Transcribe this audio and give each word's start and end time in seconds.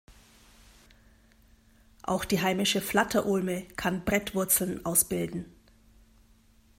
Auch 2.01 2.25
die 2.25 2.41
heimische 2.41 2.81
Flatter-Ulme 2.81 3.65
kann 3.75 4.03
Brettwurzeln 4.03 4.83
ausbilden. 4.83 5.45